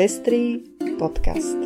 [0.00, 0.64] Pestrý
[0.96, 1.60] podcast.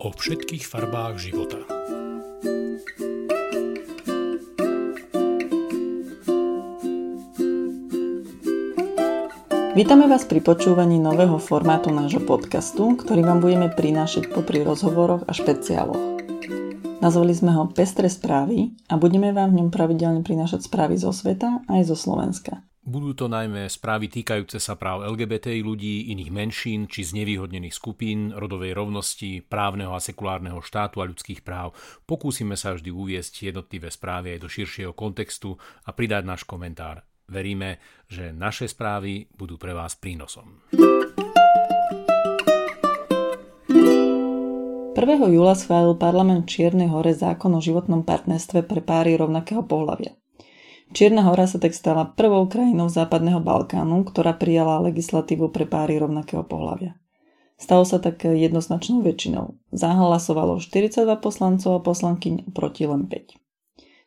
[0.00, 1.60] O všetkých farbách života.
[9.76, 15.36] Vítame vás pri počúvaní nového formátu nášho podcastu, ktorý vám budeme prinášať popri rozhovoroch a
[15.36, 16.24] špeciáloch.
[17.04, 21.60] Nazvali sme ho Pestré správy a budeme vám v ňom pravidelne prinášať správy zo sveta
[21.68, 22.64] aj zo Slovenska.
[22.84, 28.76] Budú to najmä správy týkajúce sa práv LGBTI ľudí, iných menšín či znevýhodnených skupín, rodovej
[28.76, 31.72] rovnosti, právneho a sekulárneho štátu a ľudských práv.
[32.04, 35.56] Pokúsime sa vždy uviesť jednotlivé správy aj do širšieho kontextu
[35.88, 37.08] a pridať náš komentár.
[37.24, 40.68] Veríme, že naše správy budú pre vás prínosom.
[44.92, 45.32] 1.
[45.32, 50.12] júla schválil parlament Čiernej hore zákon o životnom partnerstve pre páry rovnakého pohľavia.
[50.92, 56.44] Čierna hora sa tak stala prvou krajinou západného Balkánu, ktorá prijala legislatívu pre páry rovnakého
[56.44, 56.98] pohľavia.
[57.56, 59.56] Stalo sa tak jednoznačnou väčšinou.
[59.70, 63.40] Zahlasovalo 42 poslancov a poslankyň proti len 5.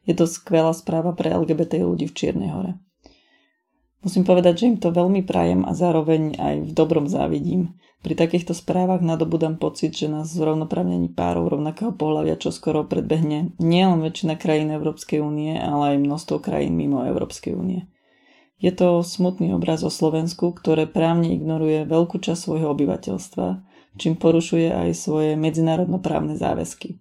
[0.08, 2.80] Je to skvelá správa pre LGBT ľudí v Čiernej hore.
[4.08, 7.76] Musím povedať, že im to veľmi prajem a zároveň aj v dobrom závidím.
[8.00, 13.52] Pri takýchto správach nadobudám pocit, že nás v rovnoprávnení párov rovnakého pohľavia čo skoro predbehne
[13.60, 17.92] nielen väčšina krajín Európskej únie, ale aj množstvo krajín mimo Európskej únie.
[18.64, 23.48] Je to smutný obraz o Slovensku, ktoré právne ignoruje veľkú časť svojho obyvateľstva,
[24.00, 26.96] čím porušuje aj svoje medzinárodnoprávne záväzky.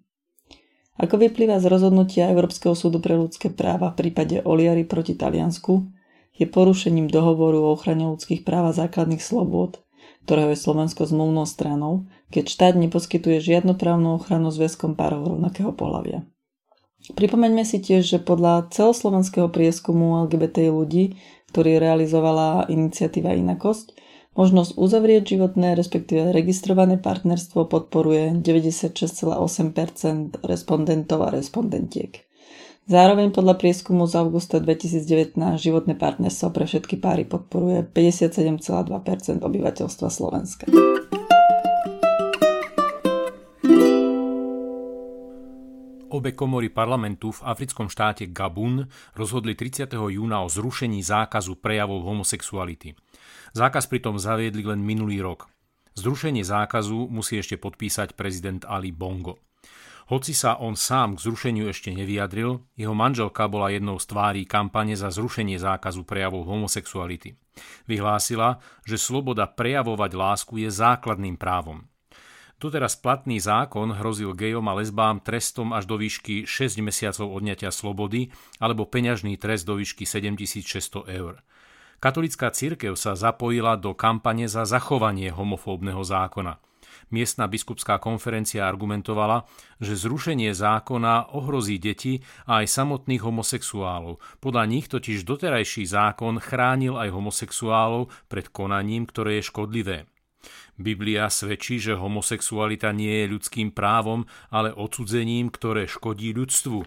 [0.99, 5.96] Ako vyplýva z rozhodnutia Európskeho súdu pre ľudské práva v prípade Oliari proti Taliansku,
[6.37, 9.81] je porušením dohovoru o ochrane ľudských práv a základných slobôd
[10.27, 16.27] ktorého je Slovensko zmluvnou stranou, keď štát neposkytuje žiadnu právnu ochranu zväzkom párov rovnakého pohľavia.
[17.15, 21.15] Pripomeňme si tiež, že podľa celoslovenského prieskumu LGBT ľudí,
[21.55, 23.95] ktorý realizovala iniciatíva Inakosť,
[24.34, 32.25] možnosť uzavrieť životné, respektíve registrované partnerstvo podporuje 96,8% respondentov a respondentiek.
[32.87, 40.71] Zároveň podľa prieskumu z augusta 2019 životné partnerstvo pre všetky páry podporuje 57,2% obyvateľstva Slovenska.
[46.15, 48.87] Obe komory parlamentu v africkom štáte Gabun
[49.19, 49.91] rozhodli 30.
[49.91, 52.95] júna o zrušení zákazu prejavov homosexuality.
[53.51, 55.51] Zákaz pritom zaviedli len minulý rok.
[55.99, 59.46] Zrušenie zákazu musí ešte podpísať prezident Ali Bongo.
[60.06, 64.94] Hoci sa on sám k zrušeniu ešte nevyjadril, jeho manželka bola jednou z tvárí kampane
[64.94, 67.34] za zrušenie zákazu prejavov homosexuality.
[67.91, 71.91] Vyhlásila, že sloboda prejavovať lásku je základným právom.
[72.56, 78.33] Doteraz platný zákon hrozil gejom a lesbám trestom až do výšky 6 mesiacov odňatia slobody
[78.62, 81.43] alebo peňažný trest do výšky 7600 eur.
[82.00, 86.62] Katolická církev sa zapojila do kampane za zachovanie homofóbneho zákona.
[87.06, 89.47] Miestna biskupská konferencia argumentovala,
[89.78, 92.19] že zrušenie zákona ohrozí deti
[92.50, 94.19] a aj samotných homosexuálov.
[94.43, 99.99] Podľa nich totiž doterajší zákon chránil aj homosexuálov pred konaním, ktoré je škodlivé.
[100.77, 106.84] Biblia svedčí, že homosexualita nie je ľudským právom, ale odsudzením, ktoré škodí ľudstvu.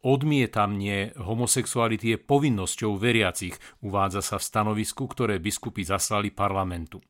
[0.00, 3.54] Odmietamnie homosexuality je povinnosťou veriacich,
[3.84, 7.04] uvádza sa v stanovisku, ktoré biskupy zaslali parlamentu.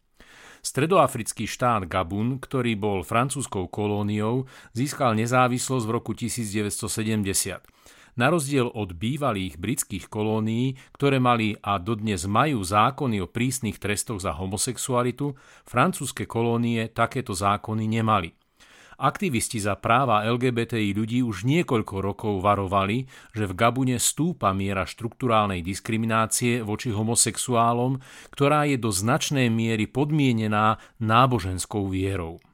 [0.60, 4.44] Stredoafrický štát Gabun, ktorý bol francúzskou kolóniou,
[4.76, 7.64] získal nezávislosť v roku 1970.
[8.18, 14.20] Na rozdiel od bývalých britských kolónií, ktoré mali a dodnes majú zákony o prísnych trestoch
[14.20, 18.39] za homosexualitu, francúzske kolónie takéto zákony nemali.
[19.00, 25.64] Aktivisti za práva LGBTI ľudí už niekoľko rokov varovali, že v Gabune stúpa miera štruktúrálnej
[25.64, 27.96] diskriminácie voči homosexuálom,
[28.28, 32.44] ktorá je do značnej miery podmienená náboženskou vierou.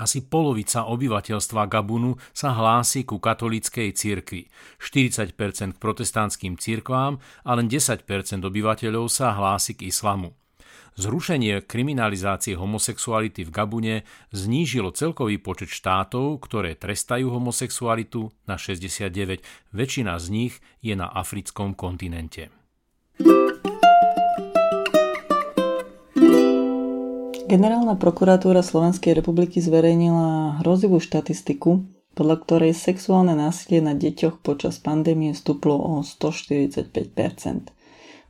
[0.00, 4.48] Asi polovica obyvateľstva Gabunu sa hlási ku katolíckej cirkvi,
[4.80, 8.00] 40% k protestantským cirkvám a len 10%
[8.40, 10.32] obyvateľov sa hlási k islamu.
[10.94, 13.96] Zrušenie kriminalizácie homosexuality v Gabune
[14.30, 19.42] znížilo celkový počet štátov, ktoré trestajú homosexualitu na 69.
[19.74, 20.54] Väčšina z nich
[20.86, 22.54] je na africkom kontinente.
[27.50, 31.82] Generálna prokuratúra Slovenskej republiky zverejnila hrozivú štatistiku,
[32.14, 36.94] podľa ktorej sexuálne násilie na deťoch počas pandémie stúplo o 145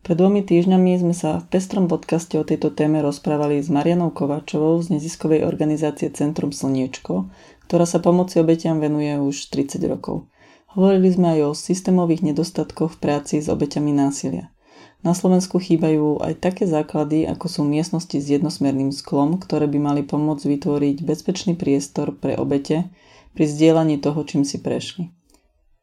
[0.04, 4.76] pred dvomi týždňami sme sa v pestrom podcaste o tejto téme rozprávali s Marianou Kovačovou
[4.84, 7.32] z neziskovej organizácie Centrum Slniečko,
[7.64, 10.28] ktorá sa pomoci obetiam venuje už 30 rokov.
[10.76, 14.52] Hovorili sme aj o systémových nedostatkoch v práci s obeťami násilia.
[15.00, 20.02] Na Slovensku chýbajú aj také základy, ako sú miestnosti s jednosmerným sklom, ktoré by mali
[20.04, 22.92] pomôcť vytvoriť bezpečný priestor pre obete
[23.32, 25.08] pri zdieľaní toho, čím si prešli.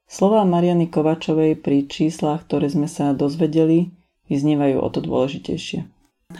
[0.05, 3.97] Slová Mariany Kovačovej pri číslach, ktoré sme sa dozvedeli,
[4.31, 5.83] vyznievajú o to dôležitejšie.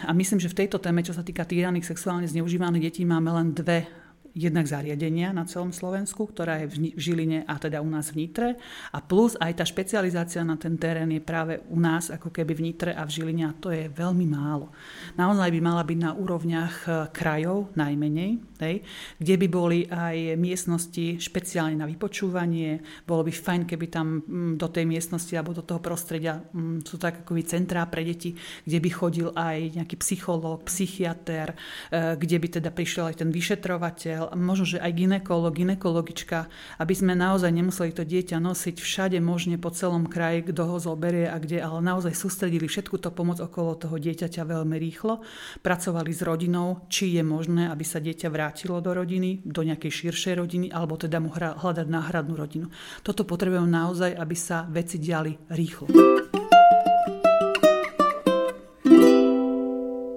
[0.08, 3.52] A myslím, že v tejto téme, čo sa týka týraných sexuálne zneužívaných detí, máme len
[3.52, 3.84] dve
[4.32, 8.56] jednak zariadenia na celom Slovensku, ktorá je v Žiline a teda u nás v Nitre.
[8.92, 12.64] A plus aj tá špecializácia na ten terén je práve u nás ako keby v
[12.72, 14.72] Nitre a v Žiline a to je veľmi málo.
[15.20, 18.30] Naozaj by mala byť na úrovniach e, krajov najmenej,
[18.64, 18.76] hej,
[19.20, 23.04] kde by boli aj miestnosti špeciálne na vypočúvanie.
[23.04, 26.96] Bolo by fajn, keby tam mm, do tej miestnosti alebo do toho prostredia mm, sú
[26.96, 28.32] tak ako centrá pre deti,
[28.64, 31.52] kde by chodil aj nejaký psychológ, psychiatr,
[31.92, 36.46] e, kde by teda prišiel aj ten vyšetrovateľ, a možno, že aj ginekolog, ginekologička,
[36.78, 41.26] aby sme naozaj nemuseli to dieťa nosiť všade možne po celom kraji, kto ho zoberie
[41.26, 45.24] a kde, ale naozaj sústredili všetku to pomoc okolo toho dieťaťa veľmi rýchlo,
[45.64, 50.34] pracovali s rodinou, či je možné, aby sa dieťa vrátilo do rodiny, do nejakej širšej
[50.38, 52.66] rodiny, alebo teda mu hľadať náhradnú rodinu.
[53.00, 56.41] Toto potrebujem naozaj, aby sa veci diali rýchlo.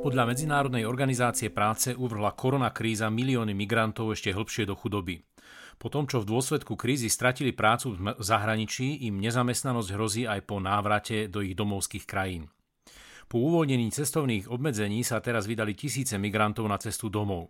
[0.05, 5.17] Podľa Medzinárodnej organizácie práce uvrhla koronakríza milióny migrantov ešte hlbšie do chudoby.
[5.81, 10.61] Po tom, čo v dôsledku krízy stratili prácu v zahraničí, im nezamestnanosť hrozí aj po
[10.61, 12.53] návrate do ich domovských krajín.
[13.25, 17.49] Po uvoľnení cestovných obmedzení sa teraz vydali tisíce migrantov na cestu domov.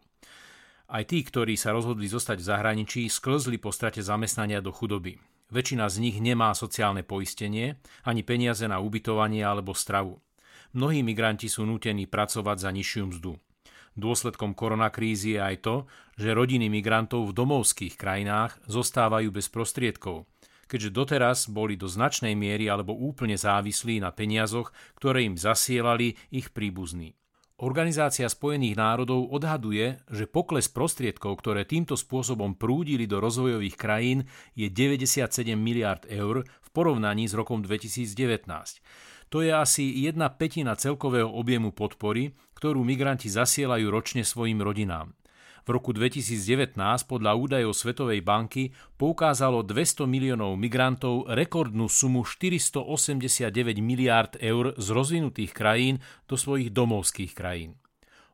[0.87, 5.19] Aj tí, ktorí sa rozhodli zostať v zahraničí, sklzli po strate zamestnania do chudoby.
[5.51, 10.23] Väčšina z nich nemá sociálne poistenie, ani peniaze na ubytovanie alebo stravu.
[10.75, 13.39] Mnohí migranti sú nútení pracovať za nižšiu mzdu.
[13.95, 15.75] Dôsledkom koronakrízy je aj to,
[16.19, 20.27] že rodiny migrantov v domovských krajinách zostávajú bez prostriedkov,
[20.67, 26.51] keďže doteraz boli do značnej miery alebo úplne závislí na peniazoch, ktoré im zasielali ich
[26.51, 27.15] príbuzní.
[27.63, 34.27] Organizácia Spojených národov odhaduje, že pokles prostriedkov, ktoré týmto spôsobom prúdili do rozvojových krajín,
[34.59, 38.83] je 97 miliard eur v porovnaní s rokom 2019.
[39.33, 45.13] To je asi jedna petina celkového objemu podpory, ktorú migranti zasielajú ročne svojim rodinám.
[45.65, 46.77] V roku 2019
[47.09, 48.69] podľa údajov Svetovej banky
[49.01, 53.49] poukázalo 200 miliónov migrantov rekordnú sumu 489
[53.81, 55.97] miliárd eur z rozvinutých krajín
[56.29, 57.81] do svojich domovských krajín.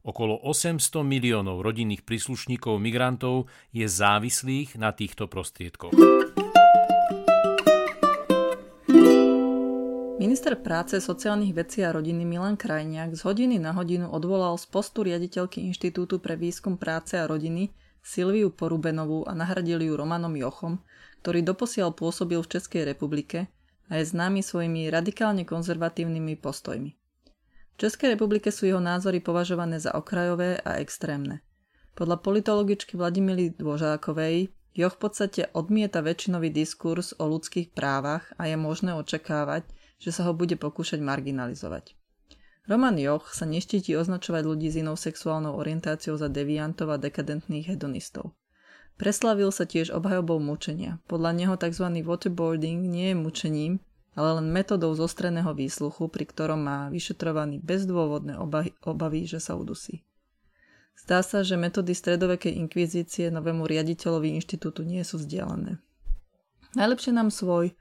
[0.04, 5.96] Okolo 800 miliónov rodinných príslušníkov migrantov je závislých na týchto prostriedkoch.
[10.42, 15.06] Minister práce, sociálnych vecí a rodiny Milan Krajniak z hodiny na hodinu odvolal z postu
[15.06, 17.70] riaditeľky Inštitútu pre výskum práce a rodiny
[18.02, 20.82] Silviu Porubenovú a nahradil ju Romanom Jochom,
[21.22, 23.54] ktorý doposiaľ pôsobil v Českej republike
[23.86, 26.90] a je známy svojimi radikálne konzervatívnymi postojmi.
[26.90, 31.46] V Českej republike sú jeho názory považované za okrajové a extrémne.
[31.94, 38.58] Podľa politologičky Vladimily Dvožákovej Joch v podstate odmieta väčšinový diskurs o ľudských právach a je
[38.58, 39.70] možné očakávať,
[40.02, 41.94] že sa ho bude pokúšať marginalizovať.
[42.66, 48.34] Roman Joch sa neštíti označovať ľudí s inou sexuálnou orientáciou za deviantov a dekadentných hedonistov.
[48.98, 51.02] Preslavil sa tiež obhajobou mučenia.
[51.10, 51.90] Podľa neho tzv.
[52.06, 53.74] waterboarding nie je mučením,
[54.14, 60.06] ale len metodou zostreného výsluchu, pri ktorom má vyšetrovaný bezdôvodné obavy, obavy, že sa udusí.
[61.02, 65.82] Zdá sa, že metódy stredovekej inkvizície novému riaditeľovi inštitútu nie sú vzdialené.
[66.78, 67.74] Najlepšie nám svoj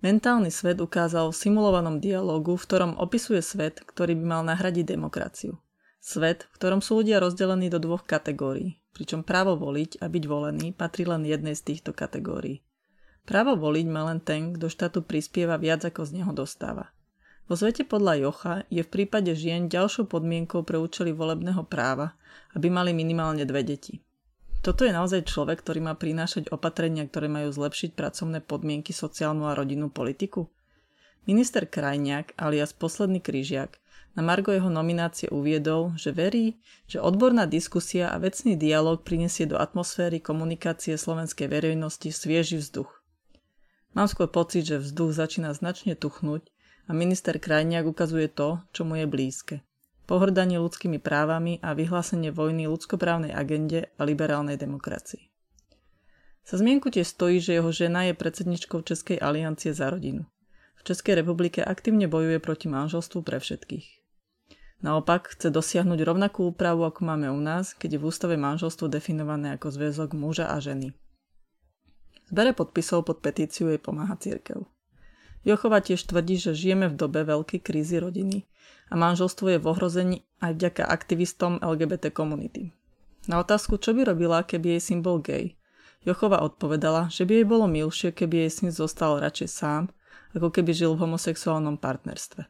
[0.00, 5.60] Mentálny svet ukázal v simulovanom dialogu, v ktorom opisuje svet, ktorý by mal nahradiť demokraciu.
[6.00, 10.72] Svet, v ktorom sú ľudia rozdelení do dvoch kategórií, pričom právo voliť a byť volený
[10.72, 12.64] patrí len jednej z týchto kategórií.
[13.28, 16.96] Právo voliť má len ten, kto štátu prispieva viac ako z neho dostáva.
[17.44, 22.16] Vo svete podľa Jocha je v prípade žien ďalšou podmienkou pre účely volebného práva,
[22.56, 24.00] aby mali minimálne dve deti.
[24.60, 29.56] Toto je naozaj človek, ktorý má prinášať opatrenia, ktoré majú zlepšiť pracovné podmienky, sociálnu a
[29.56, 30.52] rodinnú politiku?
[31.24, 33.80] Minister Krajniak, alias posledný kryžiak,
[34.12, 39.56] na Margo jeho nominácie uviedol, že verí, že odborná diskusia a vecný dialog prinesie do
[39.56, 42.90] atmosféry komunikácie slovenskej verejnosti svieži vzduch.
[43.96, 46.52] Mám skôr pocit, že vzduch začína značne tuchnúť
[46.84, 49.64] a minister Krajniak ukazuje to, čo mu je blízke
[50.10, 55.30] pohrdanie ľudskými právami a vyhlásenie vojny ľudskoprávnej agende a liberálnej demokracii.
[56.42, 60.26] Sa zmienku tiež stojí, že jeho žena je predsedničkou Českej aliancie za rodinu.
[60.74, 63.86] V Českej republike aktívne bojuje proti manželstvu pre všetkých.
[64.82, 69.54] Naopak chce dosiahnuť rovnakú úpravu, ako máme u nás, keď je v ústave manželstvo definované
[69.54, 70.90] ako zväzok muža a ženy.
[72.32, 74.64] Zbere podpisov pod petíciu jej pomáha církev.
[75.40, 78.44] Jochova tiež tvrdí, že žijeme v dobe veľkej krízy rodiny
[78.92, 82.76] a manželstvo je v ohrození aj vďaka aktivistom LGBT komunity.
[83.28, 85.56] Na otázku, čo by robila, keby jej syn bol gay,
[86.00, 89.92] Jochova odpovedala, že by jej bolo milšie, keby jej syn zostal radšej sám,
[90.32, 92.48] ako keby žil v homosexuálnom partnerstve.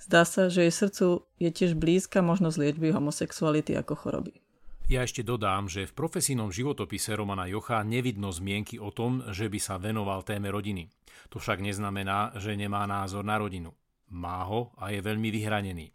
[0.00, 4.42] Zdá sa, že jej srdcu je tiež blízka možnosť liečby homosexuality ako choroby.
[4.90, 9.62] Ja ešte dodám, že v profesijnom životopise Romana Jocha nevidno zmienky o tom, že by
[9.62, 10.90] sa venoval téme rodiny.
[11.30, 13.70] To však neznamená, že nemá názor na rodinu.
[14.10, 15.94] Má ho a je veľmi vyhranený.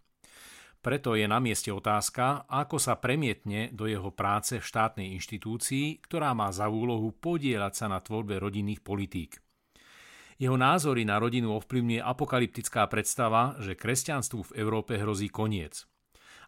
[0.80, 6.32] Preto je na mieste otázka, ako sa premietne do jeho práce v štátnej inštitúcii, ktorá
[6.32, 9.44] má za úlohu podielať sa na tvorbe rodinných politík.
[10.40, 15.84] Jeho názory na rodinu ovplyvňuje apokalyptická predstava, že kresťanstvu v Európe hrozí koniec.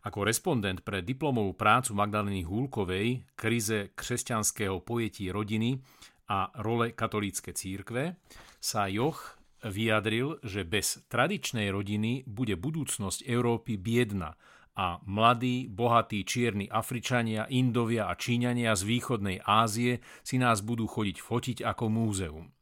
[0.06, 5.82] Ako respondent pre diplomovú prácu Magdaleny Húlkovej Krize kresťanského pojetí rodiny
[6.30, 8.22] a role katolícke církve
[8.62, 14.38] sa Joch vyjadril, že bez tradičnej rodiny bude budúcnosť Európy biedna
[14.78, 21.18] a mladí, bohatí čierni Afričania, Indovia a Číňania z východnej Ázie si nás budú chodiť
[21.18, 22.54] fotiť ako múzeum.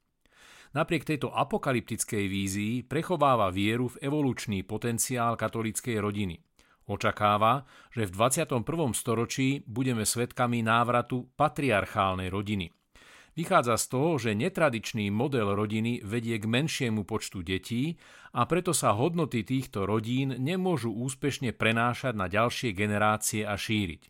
[0.71, 6.35] Napriek tejto apokalyptickej vízii prechováva vieru v evolučný potenciál katolíckej rodiny.
[6.85, 8.61] Očakáva, že v 21.
[8.93, 12.69] storočí budeme svedkami návratu patriarchálnej rodiny.
[13.35, 17.99] Vychádza z toho, že netradičný model rodiny vedie k menšiemu počtu detí
[18.31, 24.07] a preto sa hodnoty týchto rodín nemôžu úspešne prenášať na ďalšie generácie a šíriť.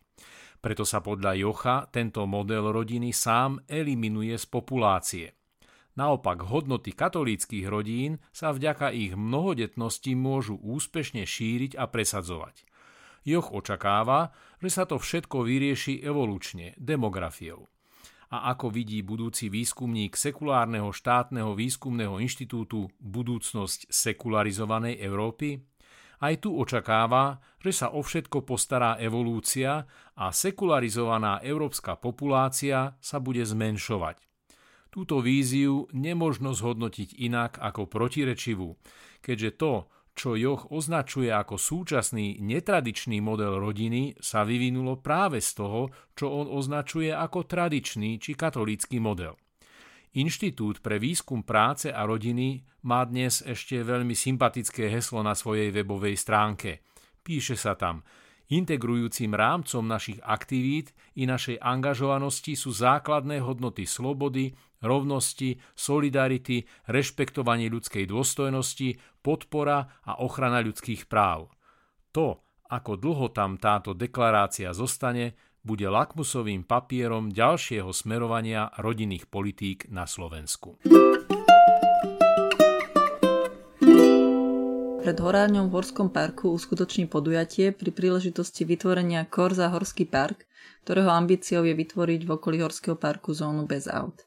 [0.62, 5.26] Preto sa podľa Jocha tento model rodiny sám eliminuje z populácie.
[5.96, 12.68] Naopak hodnoty katolíckých rodín sa vďaka ich mnohodetnosti môžu úspešne šíriť a presadzovať.
[13.24, 17.66] Joch očakáva, že sa to všetko vyrieši evolučne, demografiou.
[18.28, 25.64] A ako vidí budúci výskumník sekulárneho štátneho výskumného inštitútu budúcnosť sekularizovanej Európy?
[26.20, 33.44] Aj tu očakáva, že sa o všetko postará evolúcia a sekularizovaná európska populácia sa bude
[33.44, 34.35] zmenšovať.
[34.96, 38.80] Túto víziu nemožno zhodnotiť inak ako protirečivú,
[39.20, 45.92] keďže to, čo Joch označuje ako súčasný netradičný model rodiny, sa vyvinulo práve z toho,
[46.16, 49.36] čo on označuje ako tradičný či katolícky model.
[50.16, 56.16] Inštitút pre výskum práce a rodiny má dnes ešte veľmi sympatické heslo na svojej webovej
[56.16, 56.80] stránke.
[57.20, 58.00] Píše sa tam–
[58.46, 68.06] Integrujúcim rámcom našich aktivít i našej angažovanosti sú základné hodnoty slobody, rovnosti, solidarity, rešpektovanie ľudskej
[68.06, 71.50] dôstojnosti, podpora a ochrana ľudských práv.
[72.14, 72.38] To,
[72.70, 75.34] ako dlho tam táto deklarácia zostane,
[75.66, 80.78] bude lakmusovým papierom ďalšieho smerovania rodinných politík na Slovensku.
[85.06, 90.50] Pred horárňou v Horskom parku uskutoční podujatie pri príležitosti vytvorenia Korza Horský park,
[90.82, 94.26] ktorého ambíciou je vytvoriť v okolí Horského parku zónu bez aut.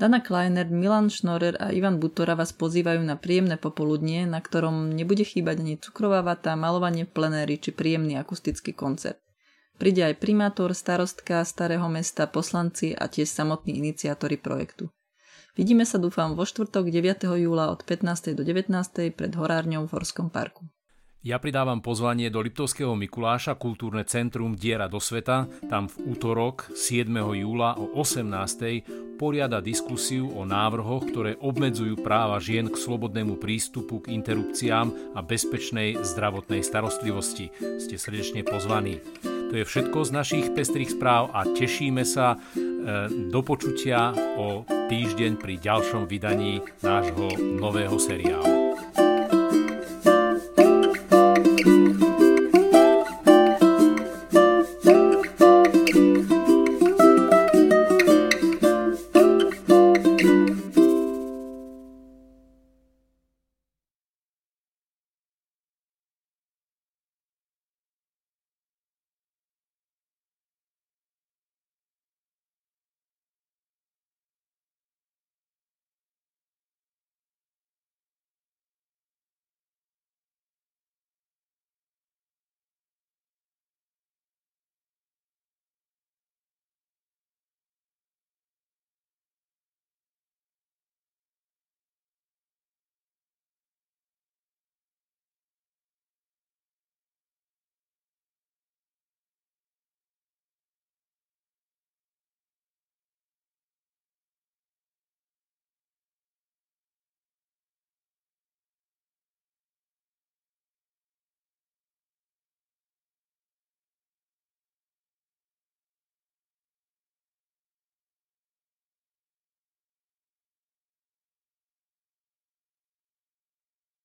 [0.00, 5.28] Dana Kleiner, Milan Šnorer a Ivan Butora vás pozývajú na príjemné popoludnie, na ktorom nebude
[5.28, 9.20] chýbať ani cukrová vata, malovanie v plenéri či príjemný akustický koncert.
[9.76, 14.88] Príde aj primátor, starostka starého mesta, poslanci a tiež samotní iniciátori projektu.
[15.54, 17.30] Vidíme sa dúfam vo štvrtok 9.
[17.38, 18.34] júla od 15.
[18.34, 18.74] do 19.
[19.14, 20.66] pred horárňou v Horskom parku.
[21.22, 25.46] Ja pridávam pozvanie do Liptovského Mikuláša Kultúrne centrum Diera do sveta.
[25.70, 27.06] Tam v útorok 7.
[27.38, 29.16] júla o 18.
[29.16, 36.02] poriada diskusiu o návrhoch, ktoré obmedzujú práva žien k slobodnému prístupu k interrupciám a bezpečnej
[36.02, 37.54] zdravotnej starostlivosti.
[37.78, 38.98] Ste srdečne pozvaní.
[39.54, 42.34] To je všetko z našich pestrých správ a tešíme sa
[42.84, 48.63] E, do počutia o týždeň pri ďalšom vydaní nášho nového seriálu.